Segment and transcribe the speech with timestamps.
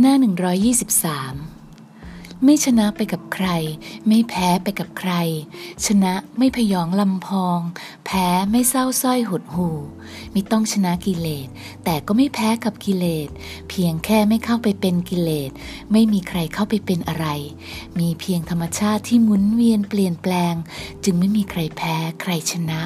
[0.00, 0.22] หน้า 123
[2.44, 3.48] ไม่ชนะไปกับใคร
[4.06, 5.12] ไม่แพ้ไปกับใคร
[5.86, 7.60] ชนะไม่พยองลำพอง
[8.06, 9.68] แพ้ไม่เศร้าส้อยหดหู
[10.32, 11.48] ไม่ต้องชนะกิเลส
[11.84, 13.28] แต่ก็ไม่แพ้กับกิเลส
[13.68, 15.50] เพียงแค่ไม่เข้าไปเป็นกิเลส
[15.92, 17.26] ไม่มีใครเข้าไปเป็นอะไร
[17.98, 20.54] มีเพียงธรรมชาติที่หมุนเวียนเปลี่ยนแปลง
[21.04, 22.80] จึงไม่มีใครแพ้ใครชนะ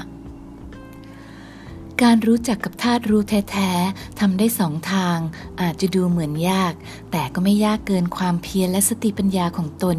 [2.02, 5.18] การรู้จักกับธาตุรู้แท้ๆทำได้สองทาง
[5.60, 6.74] อาจจะดูเหมือนยาก
[7.12, 9.98] แต่ก็ไม่ยากเกินความเพียรและสติปัญญาของตน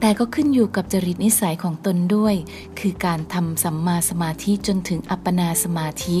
[0.00, 2.34] แต่ก็ขึ้นอยู่กับจริตนิสัยของตนด้วย
[2.78, 6.18] คือการทำสัมมาสมาธิจนถึงอัปปนาสมาธิ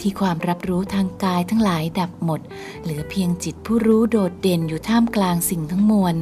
[0.00, 2.40] ที่ความรับรู้ทางกายทั้งหลายดับหมด
[2.82, 6.14] เหลือเพียงจิตผู้รู้โดดเด่นอยู่ท่ามกลางสิ่งทั้งมวล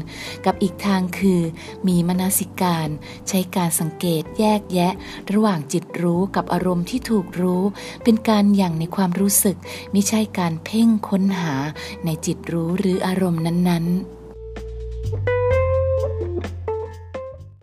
[0.46, 1.40] กับอีกทางคือ
[1.86, 2.88] มีมนสิการ
[3.28, 4.92] ใช้การสังเกตแยกแยะ
[5.32, 7.62] ระหว่างจิตรู้กับอารมณ์ที่ถูกรู้
[8.04, 9.56] เป็นการอย่างในความรู้สึก
[9.92, 11.54] ไม่ใช่การเพ่งค้นหา
[12.04, 15.35] ในจิตรู้หรืออารมณ์นั้นๆ